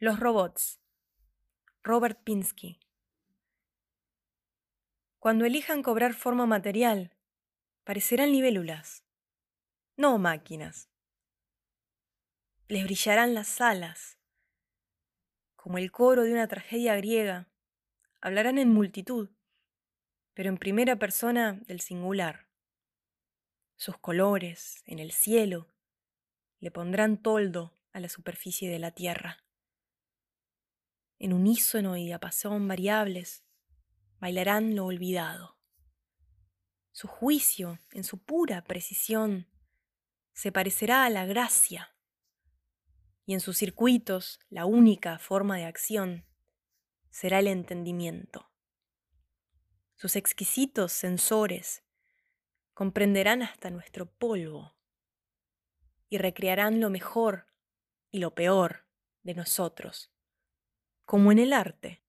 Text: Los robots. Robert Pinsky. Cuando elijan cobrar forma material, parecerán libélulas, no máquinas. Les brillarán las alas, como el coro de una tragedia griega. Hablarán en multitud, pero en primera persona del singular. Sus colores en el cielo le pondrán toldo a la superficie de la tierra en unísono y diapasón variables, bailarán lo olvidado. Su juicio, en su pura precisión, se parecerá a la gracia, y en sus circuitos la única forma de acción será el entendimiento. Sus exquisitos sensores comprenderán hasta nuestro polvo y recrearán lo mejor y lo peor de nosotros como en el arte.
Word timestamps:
Los 0.00 0.20
robots. 0.20 0.80
Robert 1.82 2.22
Pinsky. 2.22 2.78
Cuando 5.18 5.44
elijan 5.44 5.82
cobrar 5.82 6.14
forma 6.14 6.46
material, 6.46 7.16
parecerán 7.82 8.30
libélulas, 8.30 9.02
no 9.96 10.16
máquinas. 10.18 10.88
Les 12.68 12.84
brillarán 12.84 13.34
las 13.34 13.60
alas, 13.60 14.20
como 15.56 15.78
el 15.78 15.90
coro 15.90 16.22
de 16.22 16.32
una 16.32 16.46
tragedia 16.46 16.94
griega. 16.94 17.48
Hablarán 18.20 18.58
en 18.58 18.68
multitud, 18.72 19.30
pero 20.32 20.48
en 20.48 20.58
primera 20.58 20.94
persona 20.94 21.54
del 21.66 21.80
singular. 21.80 22.46
Sus 23.74 23.98
colores 23.98 24.80
en 24.86 25.00
el 25.00 25.10
cielo 25.10 25.66
le 26.60 26.70
pondrán 26.70 27.20
toldo 27.20 27.76
a 27.92 27.98
la 27.98 28.08
superficie 28.08 28.70
de 28.70 28.78
la 28.78 28.92
tierra 28.92 29.42
en 31.18 31.32
unísono 31.32 31.96
y 31.96 32.06
diapasón 32.06 32.68
variables, 32.68 33.44
bailarán 34.20 34.76
lo 34.76 34.86
olvidado. 34.86 35.58
Su 36.92 37.08
juicio, 37.08 37.78
en 37.92 38.04
su 38.04 38.18
pura 38.18 38.62
precisión, 38.64 39.48
se 40.32 40.52
parecerá 40.52 41.04
a 41.04 41.10
la 41.10 41.26
gracia, 41.26 41.94
y 43.24 43.34
en 43.34 43.40
sus 43.40 43.58
circuitos 43.58 44.40
la 44.48 44.64
única 44.64 45.18
forma 45.18 45.56
de 45.56 45.64
acción 45.64 46.24
será 47.10 47.40
el 47.40 47.48
entendimiento. 47.48 48.50
Sus 49.96 50.16
exquisitos 50.16 50.92
sensores 50.92 51.82
comprenderán 52.72 53.42
hasta 53.42 53.70
nuestro 53.70 54.06
polvo 54.06 54.76
y 56.08 56.18
recrearán 56.18 56.80
lo 56.80 56.90
mejor 56.90 57.48
y 58.10 58.20
lo 58.20 58.34
peor 58.34 58.86
de 59.24 59.34
nosotros 59.34 60.12
como 61.08 61.32
en 61.32 61.38
el 61.38 61.54
arte. 61.54 62.02